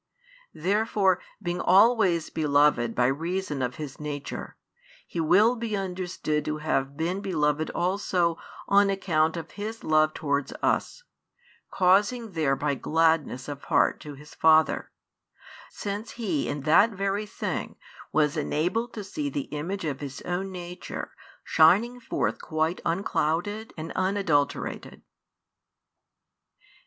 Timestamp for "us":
10.63-11.03